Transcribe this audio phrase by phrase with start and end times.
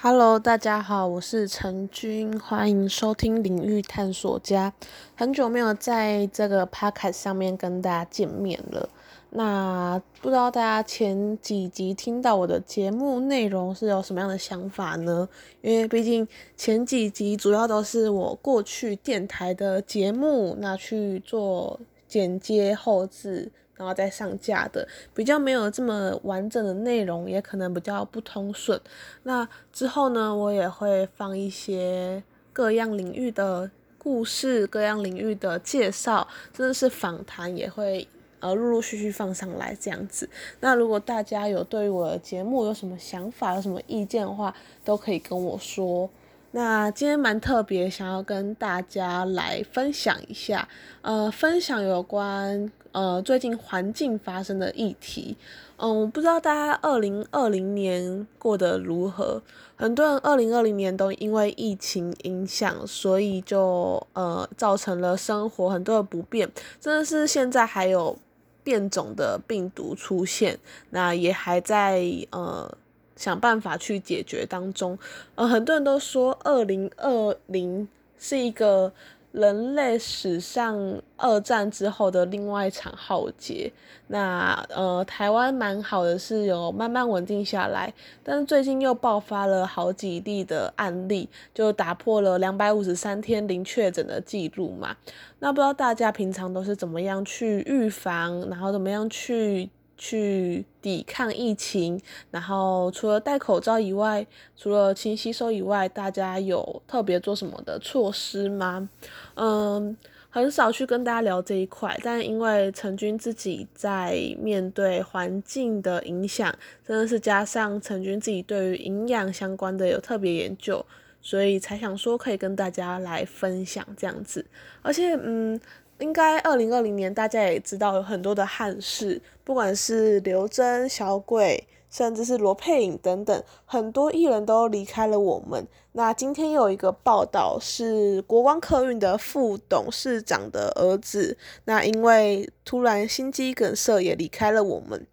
[0.00, 4.72] Hello，大家好，我是陈君，欢迎收听领域探索家。
[5.16, 8.88] 很久没有在这个 podcast 上面跟大家见面了。
[9.30, 15.28] 那不知道大家前几集听到我的节目内容是有什么样的想法呢？
[15.62, 23.50] 因为毕竟前几集主要都是我过去电台的节目，那去做剪接后置。
[23.78, 28.78] 然后再上架的，比较没有这么完整的内容，也可能比较不通顺。
[29.22, 32.22] 那之后呢，我也会放一些
[32.52, 38.06] 各样领域的故事、各样领域的介绍，甚至是访谈，也会
[38.40, 40.28] 呃陆陆续续放上来这样子。
[40.60, 46.10] 那如果大家有对我的节目有什么想法、有什么意见的话，都可以跟我说。
[46.52, 50.66] 那今天蛮特别，想要跟大家来分享一下，
[51.02, 55.36] 呃，分享有关呃最近环境发生的议题。
[55.76, 59.42] 嗯，我不知道大家二零二零年过得如何？
[59.76, 66.50] 很多人二零二零年都因为疫情影响，所以就呃造成了生活很多的不便。
[66.80, 68.18] 真的是现在还有
[68.64, 70.58] 变种的病毒出现，
[70.90, 72.76] 那也还在呃。
[73.18, 74.96] 想办法去解决当中，
[75.34, 78.92] 呃，很多人都说二零二零是一个
[79.32, 83.72] 人类史上二战之后的另外一场浩劫。
[84.08, 87.92] 那呃，台湾蛮好的是有慢慢稳定下来，
[88.24, 94.96] 但是最近又爆发了好几例的案例，就打破了两百五十三天零确诊的记录嘛。
[95.40, 99.68] 那不知道大家平常都是怎么样去预防，然后怎么样去？
[99.98, 104.24] 去抵抗疫情，然后除了戴口罩以外，
[104.56, 108.88] 除了勤洗手以外，大家有特别做什么的措施吗？
[109.34, 109.96] 嗯，
[110.30, 116.54] 很少去跟大家聊这一块，但因为陈军自己在面对环境的影响，
[116.86, 120.86] 真的是加上陈军自己对于营养相关的有特别研究，
[121.20, 124.46] 所以才想说可以跟大家来分享这样子，
[124.80, 125.60] 而且嗯。
[125.98, 135.66] 应该二零二零年，大家也知道有很多的憾事，不管是刘真、小鬼，甚至是罗佩颖等等，很多艺人都离开了我们。
[135.92, 145.06] 那今天又有一个报道，是国光客运的副董事长的儿子，那因为突然心肌梗塞也离开了我们。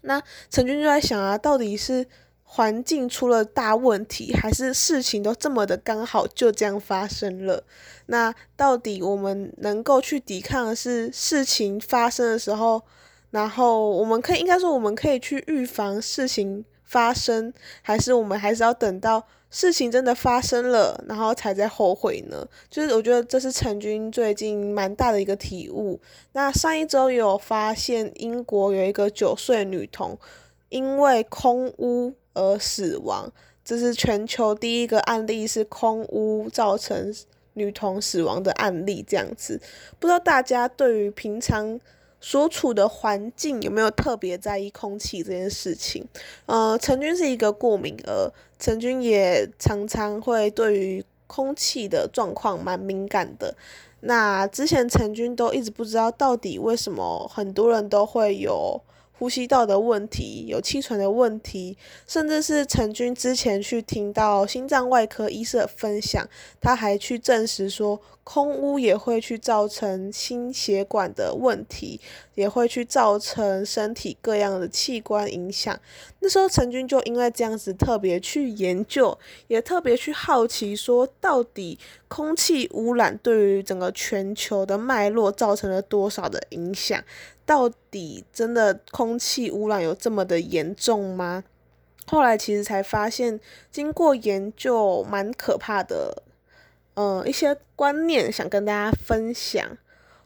[0.00, 0.20] 那
[0.50, 2.06] 陈军就在想啊，到底是？
[2.54, 7.64] 环境出了大问题，还是事情都这么的刚好就这样发生了？
[8.06, 12.80] 那到底我们能够去抵抗的是事情发生的时候，
[13.32, 22.46] 然后我们可以应该说我们可以去预防事情发生，还是我们还是要等到事情真的发生了，然后才在后悔呢？
[22.70, 26.00] 就是我觉得这是陈军最近蛮大的一个体悟。
[26.34, 30.16] 那上一周有发现英国有一个九岁女童
[30.74, 32.14] 因为空屋。
[32.36, 33.30] 而死亡，
[33.64, 37.14] 这是全球第一个案例，是空屋造成
[37.52, 39.04] 女童死亡的案例。
[39.06, 39.60] 这样子，
[40.00, 41.78] 不知道大家对于平常
[42.20, 46.04] 所处的环境有没有特别在意空气这件事情？
[46.46, 53.54] 呃，陈军是一个过敏儿，陈军也常常会对于空气的状况蛮敏感的。
[54.00, 58.82] 那之前陈军都一直不知道到底为什么很多人都会有。
[59.16, 61.76] 呼吸道的问题，有气喘的问题，
[62.06, 66.28] 甚至是陈军之前去听到心脏外科医生分享，
[66.60, 72.00] 他还去证实说，空污也会去造成心血管的问题，
[72.34, 75.78] 也会去造成身体各样的器官影响。
[76.18, 79.16] 那时候陈军就因为这样子特别去研究，
[79.46, 87.02] 也特别去好奇说，到底空气污染对于整个全球的脉络造成了多少的影响？
[87.46, 91.44] 到底真的空气污染有这么的严重吗？
[92.06, 93.40] 后来其实才发现，
[93.70, 96.22] 经过研究，蛮可怕的。
[96.94, 99.66] 呃，一些观念想跟大家分享。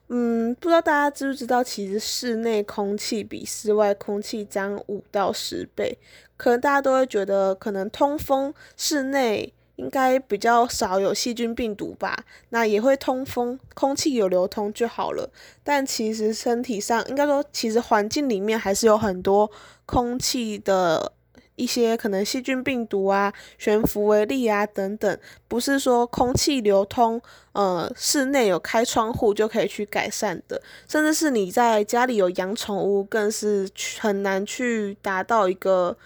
[0.08, 5.98] 嗯，不知道大家知不知道，其实室内空气比室外空气脏五到十倍。
[6.36, 9.52] 可能大家都会觉得，可能通风室内。
[9.78, 15.30] 应该比较少有细菌病毒吧，那也会通风，空气有流通就好了。
[15.62, 19.48] 但其实身体上，应该说，其实环境里面还是有很多
[19.86, 21.12] 空气的
[21.54, 27.22] 一些可能细菌病毒啊、悬浮微粒啊等等，不是说空气流通，
[27.52, 30.60] 呃，室内有开窗户就可以去改善的。
[30.88, 33.70] 甚至是你在家里有养宠物，更是
[34.00, 35.96] 很难去达到一个。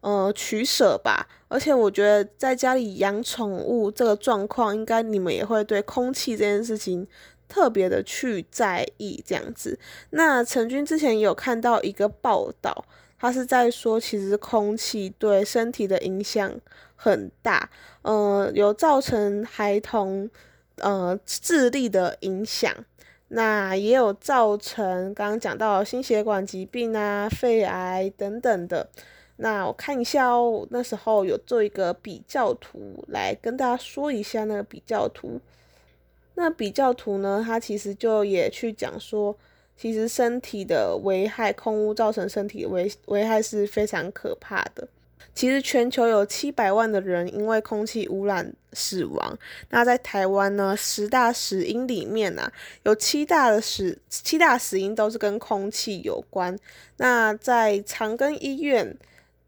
[0.00, 1.26] 呃，取舍吧。
[1.48, 7.06] 而且我觉得在家里养宠物这个状况，应该你们也会对空气这件事情
[7.48, 9.78] 特别的去在意这样子。
[10.10, 12.84] 那陈军之前有看到一个报道，
[13.18, 16.52] 他是在说，其实空气对身体的影响
[16.94, 17.70] 很大，
[18.02, 20.28] 呃，有造成孩童
[20.76, 22.70] 呃智力的影响，
[23.28, 28.90] 那也有造成刚刚讲到心血管疾病啊、肺癌等等的。
[29.38, 35.40] 那我看一下哦，那时候有做一个比较图来跟大家说一下那个比较图。
[36.34, 39.36] 那比较图呢，它其实就也去讲说。
[39.80, 44.88] 其实身体的危害，空污造成身体危危害是非常可怕的。
[45.32, 49.38] 其实全球有七百万的人因为空气污染死亡。
[49.70, 52.52] 那在台湾呢，十大死因里面啊，
[52.82, 56.58] 有七大的死七大死因都是跟空气有关。
[56.96, 58.96] 那在长庚医院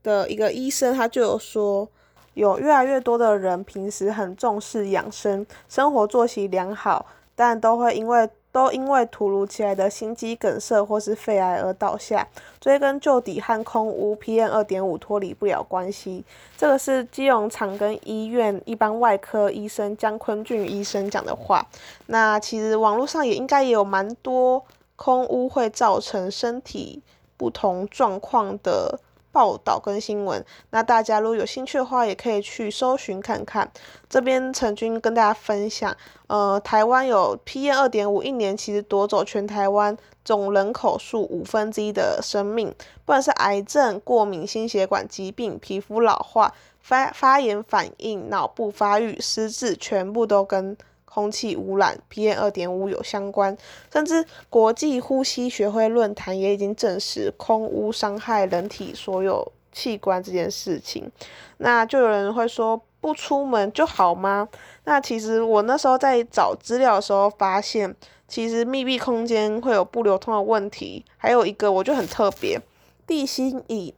[0.02, 1.88] 的一个医生，他就有说，
[2.34, 12.26] 有越来越多的人平时很重视养生，生活作息良好，但都会因为都因为突如其来的心肌梗塞或是肺癌而倒下，
[12.60, 16.24] 追根究底和空污 PM 二点五脱离不了关系。
[16.56, 21.64] 这个是基隆长庚医院一般外科医生江坤俊医生讲的话。
[22.06, 24.64] 那其实网络上也应该也有蛮多
[24.96, 27.00] 空污会造成身体
[27.36, 28.98] 不同状况的。
[29.32, 33.70] 报道跟新闻，那大家如果有兴趣的话，也可以去搜寻看看。
[34.08, 35.96] 这边陈军跟大家分享，
[36.26, 42.68] 呃，台湾有 PM 二点五，一年其实夺走全台湾总人口数五分之一的生命，
[43.04, 50.76] 不管是癌症、过敏、心血管疾病、皮肤老化、发发炎反应、脑部发育、失智，全部都跟。
[51.12, 53.56] 空气污染 PM 二点五有相关，
[53.92, 61.10] 甚至国际呼吸学会论坛也已经证实空污伤害人体所有器官这件事情。
[61.58, 64.48] 那就有人会说不出门就好吗？
[64.84, 67.94] 那其实我那时候在找资料的时候发现，
[68.28, 72.60] 其实密闭空间会有不流通的问题，还有一个我就很特别，
[73.06, 73.92] 地心引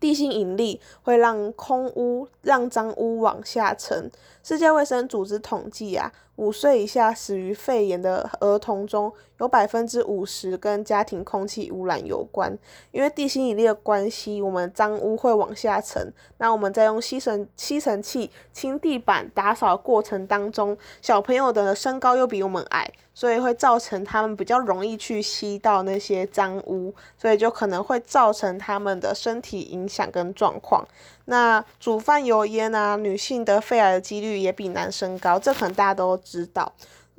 [0.00, 4.10] 地心引力会让空污让脏污往下沉。
[4.42, 6.10] 世界卫生组织统计啊。
[6.40, 12.58] 五岁以下死于肺炎的儿童中有百分之五十跟家庭空气污染有关，
[12.92, 16.10] 因为地心引力的关系，我们脏污会往下沉。
[16.38, 30.86] 那我们在用吸尘吸尘器清地板、打扫过程当中，小朋友的身高又比我们矮，所以会造成他们比较容易去吸到那些脏污，所以就可能会造成他们的身体影响跟状况。
[31.30, 36.72] 那煮饭油烟啊，女性得肺癌的几率也比男生高，这可能大家都知道。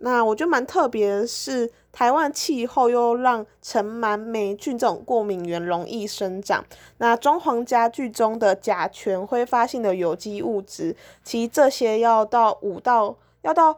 [0.04, 6.66] 那我觉得蛮特别的是，台湾气候又让尘螨、霉菌这种过敏源容易生长。
[6.98, 10.94] 那装潢家具中的甲醛、挥发性的有机物质，
[11.24, 13.78] 其实这些要到五到要到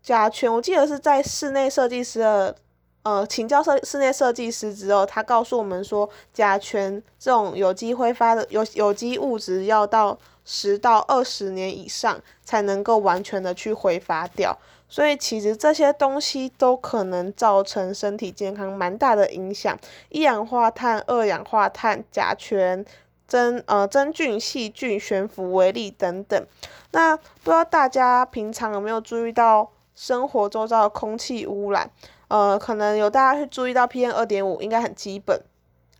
[0.00, 2.56] 甲醛，我记得是在室内设计师的。
[3.04, 14.58] 呃，请教设室内设计师之后，他告诉我们说，甲醛这种有机挥发的有有机物质要到十到二十年以上才能够完全的去挥发掉，
[14.88, 19.78] 所以其实这些东西都可能造成身体健康蛮大的影响，
[20.08, 22.82] 一氧化碳、二氧化碳、甲醛、
[23.28, 26.46] 真呃真菌、细菌、悬浮微粒等等。
[26.92, 31.90] 那不知道大家平常有没有注意到生活周遭的空气污染？
[32.34, 35.40] 呃，可能有大家会注意到 PM 二点五应该很基本，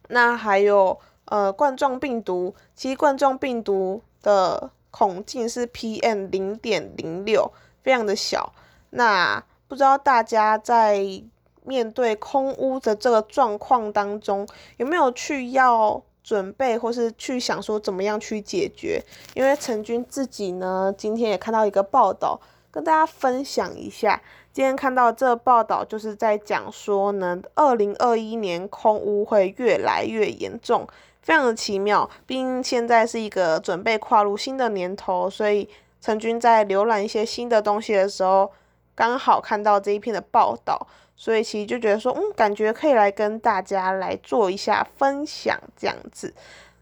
[0.08, 7.52] 那还有呃冠状病毒，其实冠状病毒的孔径是 PM 零点零六，
[7.84, 8.52] 非常的小。
[8.90, 11.06] 那不知道大家在
[11.62, 14.44] 面对空污的这个状况当中，
[14.78, 19.00] 有没有去要准备或是去想说怎么样去解决？
[19.34, 22.40] 因为陈军自己呢，今天也看到一个报道，
[22.72, 24.20] 跟大家分享一下。
[24.54, 30.86] 今天看到这报道，就是在讲说呢，二零二一年空污会越来越严重，
[31.22, 32.08] 非常的奇妙。
[32.24, 35.68] 毕竟现在是一个准备跨入新的年头，所以
[36.00, 38.52] 陈军在浏览一些新的东西的时候，
[38.94, 46.32] 刚好看到这一篇的报道，所以其实就觉得说，嗯，感觉可以来跟大家来做一下分享这样子。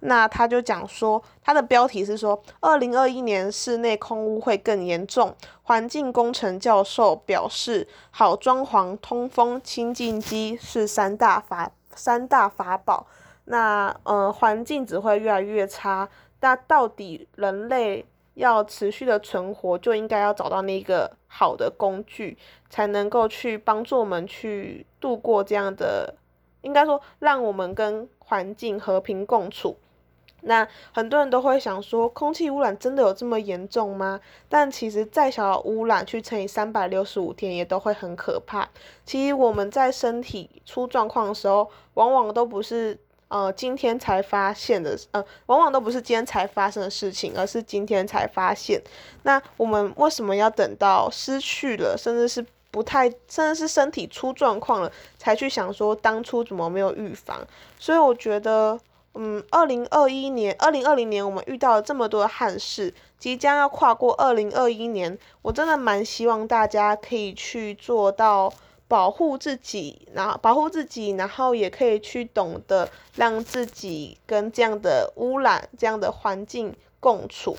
[0.04, 5.32] 那他就讲说，他的标题是说，二零二一年室内空污会更严重。
[5.62, 13.06] 环境工程教授表示，好装潢、通风、清净机是三大法三大法宝。
[13.44, 16.08] 那呃，环境只会越来越差。
[16.40, 18.04] 那到底人类
[18.34, 22.36] 要持续的存活，就应该要找到那个好的工具，
[22.68, 26.16] 才能够去帮助我们去度过这样的，
[26.62, 29.76] 应该说，让我们跟环境和平共处。
[30.44, 34.20] 那很多人都会想说，空气污染真的有这么严重吗？
[34.48, 38.68] 但其实再小的污染，去乘以三百六十五天，也都会很可怕。
[39.06, 48.82] 其实我们在身体出状况的时候，往往都不是呃今天才发现的，呃，往往都不是今天才发生的事情，而是今天才发现。
[49.22, 57.46] 那我们为什么要等到失去了，甚至是不太，甚至是身体出状况了，才去想说当初怎么没有预防？
[57.78, 58.80] 所以我觉得。
[59.14, 68.52] 嗯，二零二一年、二零二零年，我们遇到了这么多的憾事，即将要跨过二零二一年，我真的蛮希望大家可以去做到
[68.88, 77.56] 保护自己，然后保护自己，然后也可以去懂得让自己跟这样的污染、这样的环境共处。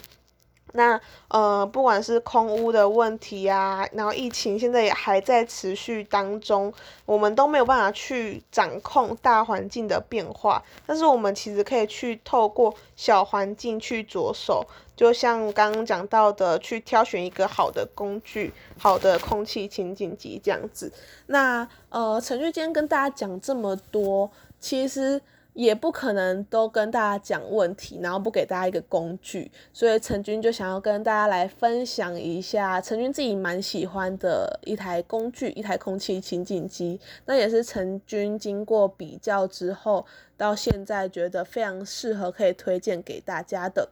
[0.75, 6.73] 那呃，不管是空屋的问题啊，然后疫情现在也还在持续当中，
[7.05, 10.63] 我们都没有办法去掌控大环境的变化。
[10.85, 14.65] 但是我们其实可以去透过小环境去着手，
[14.95, 20.91] 就像刚刚讲到的，去挑选一个好的工具，好的空气清净机这样子。
[21.27, 25.21] 那呃，陈俊今天跟大家讲这么多，其实。
[25.53, 36.99] 也不可能都跟大家讲问题，然后不给大家一个工具，所以陈军就想要跟大家来分享一下陈军自己蛮喜欢的一台工具，一台空气清净机。
[37.25, 40.05] 那也是陈军经过比较之后，
[40.35, 43.89] 到现在觉得非常适合，可以推荐给大家的。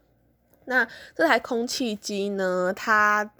[0.66, 3.32] 那这台空气机呢，它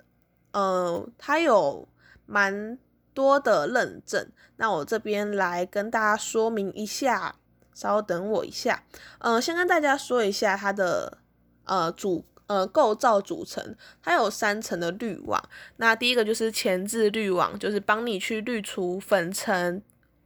[0.52, 1.88] 呃，它有
[2.28, 2.78] 蛮
[3.16, 7.36] 多的认证，那我这边来跟大家说明一下。
[7.74, 8.84] 稍等我一下，
[9.20, 11.18] 呃，先跟大家说一下它的
[11.64, 15.42] 呃组呃构造组成，它有三层的滤网。
[15.78, 19.82] 那第一个就是前置滤网，就是帮你去滤除粉尘、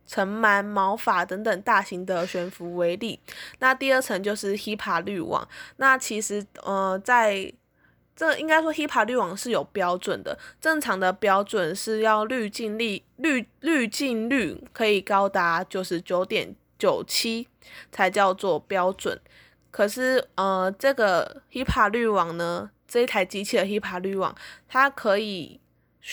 [0.07, 3.19] 尘螨、毛发等等大型的悬浮微粒。
[3.59, 5.47] 那第二层就是 HEPA 滤网。
[5.77, 7.53] 那其实呃在
[8.15, 16.55] 这应该说 HEPA 滤网是有标准的，正常的标准是要滤镜率滤滤镜率可以高达九十九点。
[16.77, 17.47] 九七
[17.91, 19.19] 才叫做标准，
[19.71, 24.35] 可是呃，这个 HiPa 滤网呢，这一台机器的 HiPa 滤网，
[24.67, 25.59] 它可以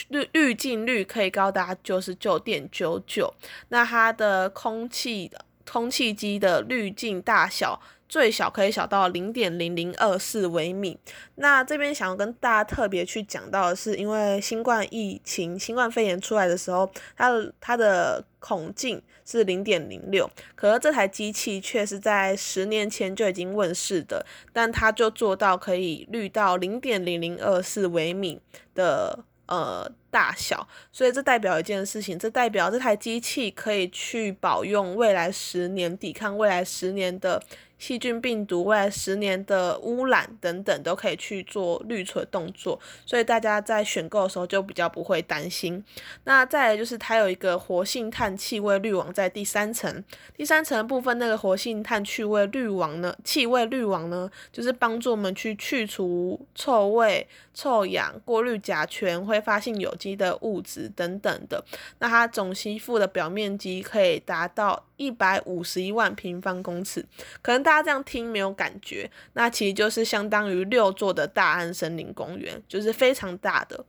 [0.09, 3.33] 滤滤镜率可以高达九十九点九九，
[3.69, 5.31] 那它的空气
[5.69, 7.81] 空气机的滤镜大小。
[8.07, 10.97] 最小可以小到零点零零二四微米。
[11.35, 28.39] 那这边想要跟大家特别去讲到的是，因为新冠疫情、新冠肺炎出来的时候，它的它的孔径是零点零六，可是这台机器却是在十年前就已经问世的，但它就做到可以滤到零点零零二四微米
[28.75, 37.41] 的呃大小，所以这代表一件事情，这代表这台机器可以去保用未来十年，抵抗未来十年的。
[37.79, 45.83] 细菌、病毒，未来十年的污染等等都可以去做滤除的动作，所以大家在选购的时候就比较不会担心。
[46.23, 50.01] 那再来就是它有一个活性炭气味滤网在第三层，
[50.37, 61.63] 第三层的部分那个活性炭气味滤网呢，气味滤网呢，就是帮助我们去去除臭味、臭氧、过滤甲醛、挥发性有机的物质等等的。
[61.99, 64.85] 那它总吸附的表面积可以达到。
[64.95, 67.03] 一百五十一万平方公尺，
[67.41, 73.83] 可能大家这样听没有感觉，那其实就是相当于六座的大安森林公园，就是非常大的。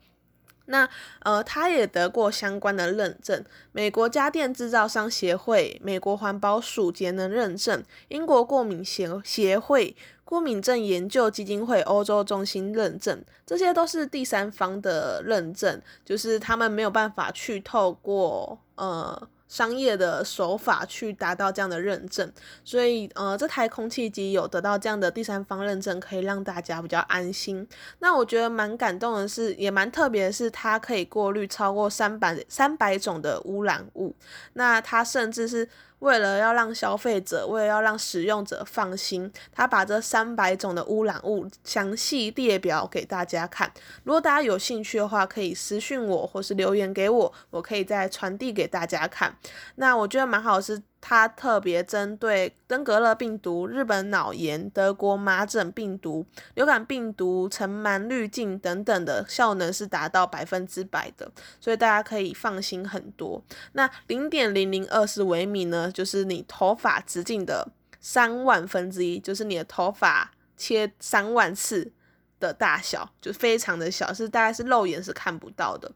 [0.67, 0.89] 那
[1.21, 19.29] 呃，他也得过相关的认证，美国家电制造商协会、美国环保署节能认证、英国过敏协协会、过敏症研究基金会欧洲中心认证，这些都是第三方的认证，就是他们没有办法去透过呃。
[19.55, 22.29] 商业的手法去达到这样的认证，
[22.65, 27.65] 所以呃，这台空气机有得到这样的第三方认证，可以让大家比较安心。
[28.01, 34.13] 那我觉得蛮感动的是，也蛮特别的是，它可以过滤超过三百三百种的污染物。
[34.55, 35.69] 那它甚至是。
[36.01, 43.73] 为了要让消费者，为了要让使用者放心，他把这三百种的污染物详细列表给大家看。
[44.03, 49.37] 如果大家有兴趣的话，可以私信我或是留言给我，我可以再传递给大家看。
[49.77, 50.83] 那我觉得蛮好是。
[51.07, 61.31] 它特别针对登革热病毒、日本脑炎、德国麻疹病毒、流感病毒、尘螨滤镜等等的效能是达到百分之百的，
[61.61, 63.45] 所以大家可以放心很多。
[63.73, 67.69] 那零点零零二十微米呢，就是你头发直径的
[68.01, 71.93] 三万分之一，就是你的头发切三万次
[72.41, 75.93] 的大小，就非常的小，是大概是肉眼是看不到的。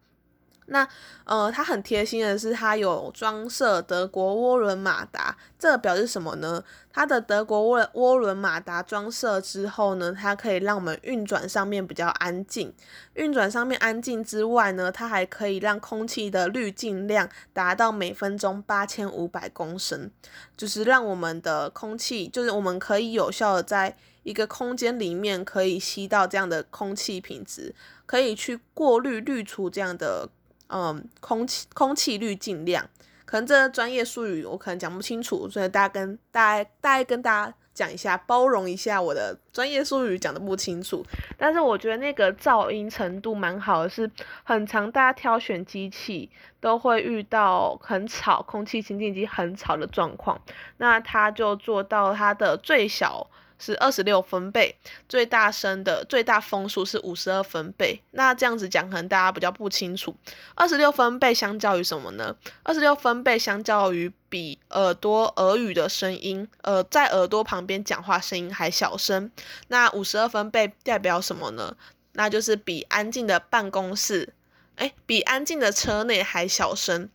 [0.71, 0.87] 那
[1.25, 6.63] 呃，它很贴心的是，它有装设德国涡轮马达，这表示什么呢？
[6.93, 12.75] 它的德国涡涡轮马达装设之后呢，它可以让我们运转上面比较安静。
[13.15, 20.11] 运转上面安静之外呢，它还可以让空气的滤净量达到每分钟八千五百公升，
[20.57, 30.29] 就是让我们的空气，就是我们可以有效的在一个空间里面可以吸到这样的空气品质，可以去过滤滤除这样的。
[30.69, 32.85] 嗯，空气空气滤净量，
[33.25, 41.05] 可能这专业术语我可能讲不清楚，所以大家跟大家大概跟大家讲一下，包容一下我的专业术语讲的不清楚。
[41.39, 44.11] 但是我觉得那个噪音程度蛮好的，是
[44.45, 50.41] 很常大家挑选机器都会遇到很吵，空气清净机很吵的状况，
[50.77, 53.31] 那它就做到它的最小。
[53.59, 54.75] 是二十六分贝，
[55.09, 58.01] 最大声的最大风速是五十二分贝。
[58.13, 60.15] 那这样子讲，可能大家比较不清楚。
[60.55, 62.35] 二十六分贝相较于什么呢？
[62.63, 69.31] 二十六分贝相较于比耳朵耳语的声音，呃，在耳朵旁边讲话声音还小声。
[69.69, 71.77] 那五十二分贝代表什么呢？
[72.13, 74.33] 那就是比安静的办公室，
[74.77, 77.09] 哎，比安静的车内还小声。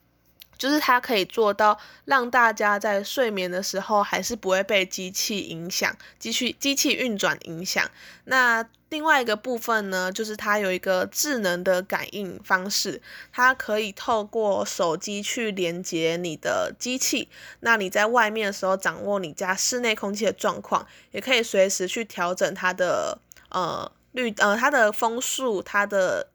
[0.58, 7.90] 就是它可以做到让大家在睡眠的时候还是不会被机器影响，机器机器运转影响。
[8.26, 17.28] 那另外一个部分呢，就是它有一个智能的感应方式，它可以透过手机去连接你的机器。
[17.62, 23.18] 那你在外面的时候，掌握你家室内空气的状况，也可以随时去调整它的
[23.50, 26.28] 呃滤呃它的风速、它的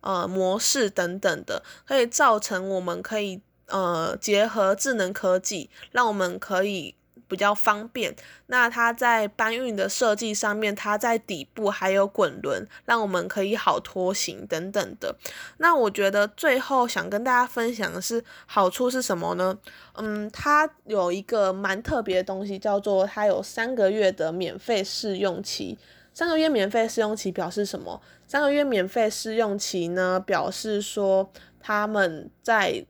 [0.00, 3.40] 呃模式等等的，可以造成我们可以。
[3.66, 6.94] 呃，结合智能科技，让我们可以
[7.28, 8.14] 比较方便。
[8.46, 15.16] 那它在搬运的设计上面，它在底部还有滚轮，让我们可以好拖行等等的。
[15.58, 19.58] 那我觉得最后想跟大家分享的是好处是什么呢？
[19.94, 25.76] 嗯，它有一个蛮特别的东西，叫做它有三个月的免费试用期。
[26.14, 28.00] 三个月免费试用期表示什么？
[28.28, 31.30] 三个月免费试用期呢，表示说
[31.60, 32.86] 他们在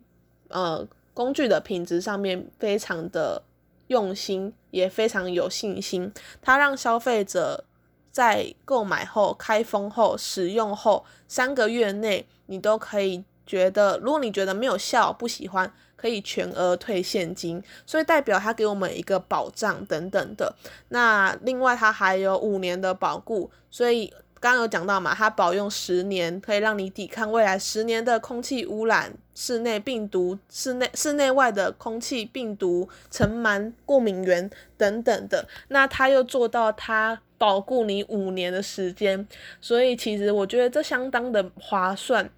[0.57, 3.43] 呃，工具的品质上面非常的
[3.89, 6.11] 用心，也非常有信心。
[6.41, 7.63] 它让消费者
[8.11, 17.63] 在购买后、开封后、使用后三个月内，你都可以觉得，如果你觉得没有效、不喜欢，可以全额退现金。
[17.85, 20.57] 所以代表它给我们一个保障等等的。
[20.89, 24.11] 那另外它还有五年的保固，所以。
[24.53, 35.47] 刚有讲到嘛，它保用十年，可以让你抵抗未来十年的空气污染、室内病毒、室内室内外的空气病毒、尘螨、过敏源等等的。
[35.69, 39.27] 那它又做到它保护你五年的时间，
[39.61, 42.31] 所以其实我觉得这相当的划算。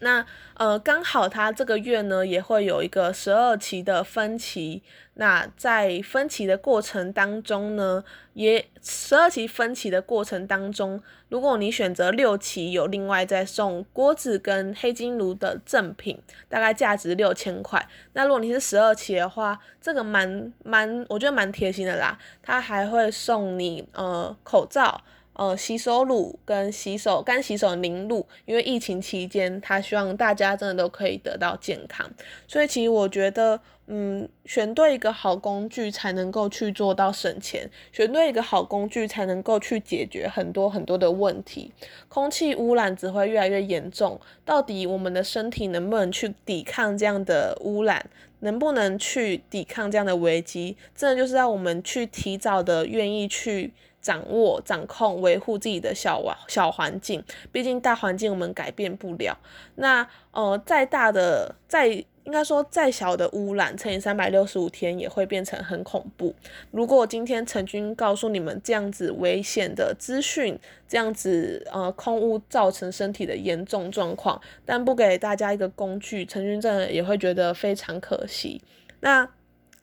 [0.00, 4.82] 那呃，刚好它这个月呢也会有一个十二期的分期，
[5.14, 8.02] 那在分期的过程当中呢，
[8.34, 17.88] 也十二期分期的过程当中，如果你选择六期，有另外再送锅子跟黑金炉的赠品，大概价值六千块。
[18.12, 25.00] 那如果你是十二期的话，这个蛮蛮，我觉得蛮贴心的啦，它还会送你呃口罩。
[25.38, 32.10] 呃，洗手乳跟洗手干洗手凝露，因为疫情期间，他希望大家真的都可以得到健康，
[32.48, 41.70] 所以其实我觉得，嗯，选对一个好工具才能够去做到省钱，选对一个好工具才能够去解决很多很多的问题。
[42.08, 53.72] 空气污染只会越来越严重，到底我们的身体能不能去抵抗这样的污染，能不能去抵抗这样的危机，真的就是让我们去提早的愿意去。
[54.08, 59.36] 掌握、掌控、维护自己的小环小环境，毕竟大环境我们改变不了。
[59.74, 66.34] 那呃，再大的、再应该说再小的污染，乘以三百六十五天也会变成很恐怖。
[66.70, 78.62] 如果今天陈军告诉你们这样子危险的资讯，这样子呃空污造成身体的严重状况，但不给大家一个工具，陈军真的也会觉得非常可惜。
[79.00, 79.28] 那。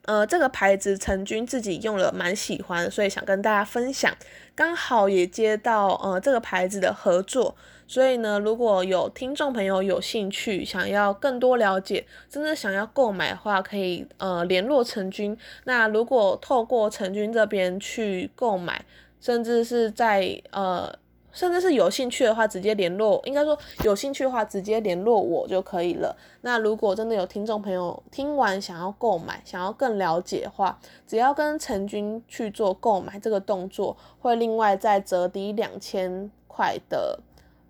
[0.06, 4.16] 呃，这个牌子陈军自己用了蛮喜欢，所以想跟大家分享。
[4.56, 7.56] 刚好也接到呃这个牌子的合作，
[7.88, 15.38] 所以呢，如果有听众朋友有兴趣，想要更多了解，真的想要购买的话，可以呃联络陈军。
[15.66, 18.86] 那如果透过陈军这边去购买，
[19.20, 20.94] 甚至是在呃。
[21.36, 26.16] 甚至是有兴趣的话，直接联络，应该说有兴趣的话，直接联络我就可以了。
[26.42, 37.20] 那如果真的有听众朋友听完想要购买，想要更了解的话，只要跟陈军去做购买这个动作，会另外再折抵两千块的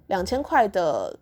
[0.08, 1.17] 两千块的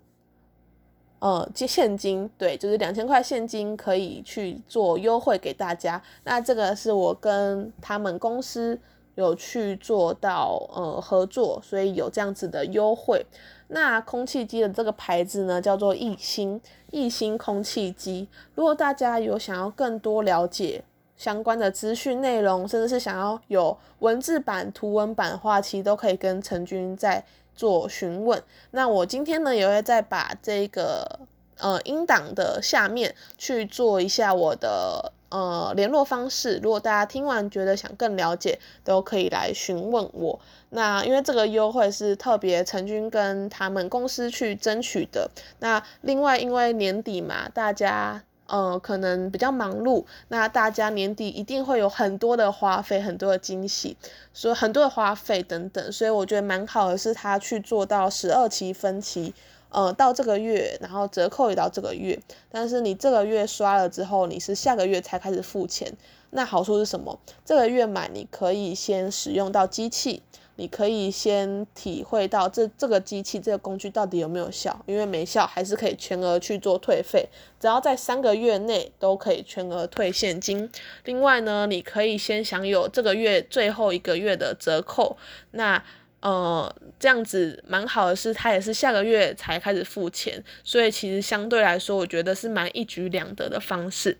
[1.19, 6.01] 呃，接现金，对，就是两千块现金可以去做优惠给大家。
[6.25, 8.77] 那这个是我跟他们公司
[9.15, 13.25] 有去做到呃合作，所以有这样子的优惠。
[13.67, 16.59] 那空气机的这个牌子呢，叫做艺星，
[16.91, 18.27] 艺星空气机。
[18.55, 20.83] 如果大家有想要更多了解
[21.17, 27.23] 相关的资讯内容，甚至是想要有文字版、图文版的话，其实都可以跟陈军在。
[27.55, 31.19] 做询问，那我今天呢也会再把这个
[31.59, 40.39] 呃音档的下面去做一下我的呃联络方式，如果大家听完觉得想更了解，都可以来询问我。
[40.69, 48.23] 那因为这个优惠是特别陈军跟他们公司去争取的，那另外因为年底嘛，大家。
[48.45, 53.95] 呃，可能比较忙碌，那大家年底一定会有很多的花费，很多的惊喜，
[54.33, 59.33] 所以很多的花费等等，所以我觉得蛮好的是他去做到十二期分期，
[59.73, 62.17] 呃，到这个月，然后折扣也到这个月，
[62.49, 65.91] 但是你这个月刷了之后，你是下个月才开始付钱，
[66.29, 67.19] 那好处是什么？
[67.43, 70.23] 这个月买你可以先使用到机器。
[70.55, 77.27] 你可以先体会到这这个机器这个工具到底有没有效，因为没效还是可以全额去做退费，
[77.59, 80.69] 只要在三个月内都可以全额退现金。
[81.05, 85.17] 另外呢，你可以先享有这个月最后一个月的折扣，
[85.49, 85.83] 那
[86.23, 94.17] 呃这样子蛮好的是，他也是下个月才开始付钱，所以其实相对来说，我觉得是蛮一举两得的方式。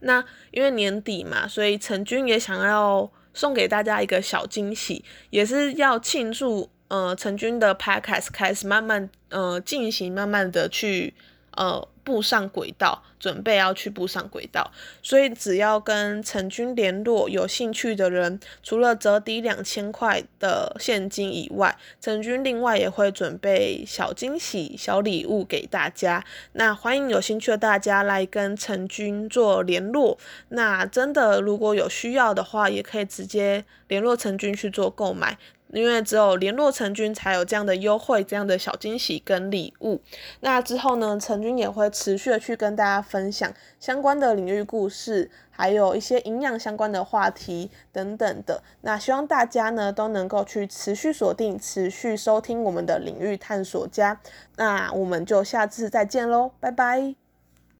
[0.00, 3.10] 那因为年底嘛，所以陈军也想要。
[3.36, 11.12] 送给大家一个小惊喜，也是要庆祝，呃，陈军的 podcast 开始慢慢，呃，进行，慢慢的去，
[11.56, 14.70] 呃，步上轨道，准备要去步上轨道。
[15.02, 26.22] 所以只要跟陈军联络，有兴趣的人，除了折抵两千块的现金以外，陈军另外也会准备小惊喜、小礼物给大家。
[26.52, 30.18] 那欢迎有兴趣的大家来跟陈军做联络。
[30.50, 35.38] 那真的如果有需要的话，也可以直接联络陈军去做购买。
[35.74, 40.00] 因为只有联络陈军，才有这样的优惠、这样的小惊喜跟礼物。
[40.40, 48.62] 那之后呢，陈军也会持续的去跟大家分享相关的领域故事，还有一些营养相关的话题等等的。
[48.82, 54.20] 那希望大家呢都能够去持续锁定、持续收听我们的领域探索家。
[54.56, 57.23] 那我们就下次再见喽，拜拜。